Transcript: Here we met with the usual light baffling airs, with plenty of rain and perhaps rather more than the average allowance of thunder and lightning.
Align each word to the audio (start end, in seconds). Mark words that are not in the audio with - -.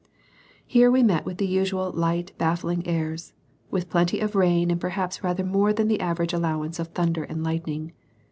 Here 0.65 0.89
we 0.89 1.03
met 1.03 1.25
with 1.27 1.37
the 1.37 1.45
usual 1.45 1.91
light 1.91 2.35
baffling 2.39 2.87
airs, 2.87 3.33
with 3.69 3.91
plenty 3.91 4.19
of 4.19 4.33
rain 4.33 4.71
and 4.71 4.81
perhaps 4.81 5.23
rather 5.23 5.43
more 5.43 5.73
than 5.73 5.89
the 5.89 5.99
average 6.01 6.33
allowance 6.33 6.79
of 6.79 6.87
thunder 6.87 7.23
and 7.23 7.43
lightning. 7.43 7.93